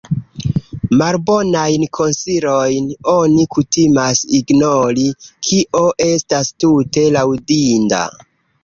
Malbonajn 1.01 1.85
konsilojn 1.97 2.87
oni 3.13 3.45
kutimas 3.57 4.25
ignori, 4.41 5.07
kio 5.51 5.87
estas 6.11 6.53
tute 6.65 7.09
laŭdinda. 7.21 8.07